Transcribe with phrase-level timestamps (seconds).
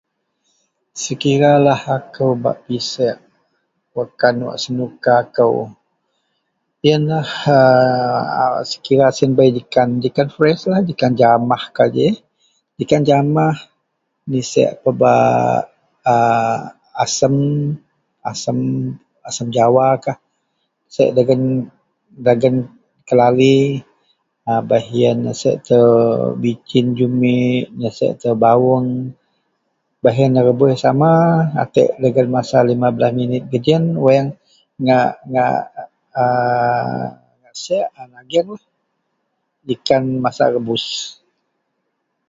[1.03, 3.17] Sekiralah aku bak pisek
[3.95, 5.55] wak kan wak senuka kou
[8.69, 9.49] sekira bei
[10.03, 10.63] jekan fresh
[12.79, 13.55] jekan jamah
[14.31, 15.59] nisak pebak
[19.33, 20.17] asam jawakah
[20.85, 21.09] nisek
[22.25, 22.53] dagen
[23.07, 23.57] kuali
[25.25, 25.91] nisek telo
[26.41, 28.87] bicen jumek baih yian bawang
[30.03, 31.11] baih yian ne rebus sama
[32.01, 33.71] lubeng masa dagen 15 minit geji
[34.07, 34.27] yian
[34.83, 35.57] ngak
[37.63, 37.85] sek
[39.69, 40.85] jekan masak rebus.